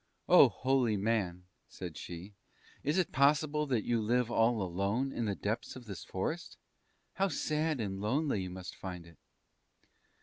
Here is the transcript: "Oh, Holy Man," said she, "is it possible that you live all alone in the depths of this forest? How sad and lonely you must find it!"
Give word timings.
"Oh, 0.27 0.49
Holy 0.49 0.97
Man," 0.97 1.43
said 1.67 1.95
she, 1.95 2.33
"is 2.83 2.97
it 2.97 3.11
possible 3.11 3.67
that 3.67 3.83
you 3.85 4.01
live 4.01 4.31
all 4.31 4.63
alone 4.63 5.11
in 5.13 5.25
the 5.25 5.35
depths 5.35 5.75
of 5.75 5.85
this 5.85 6.03
forest? 6.03 6.57
How 7.13 7.27
sad 7.27 7.79
and 7.79 8.01
lonely 8.01 8.41
you 8.41 8.49
must 8.49 8.75
find 8.75 9.05
it!" 9.05 9.19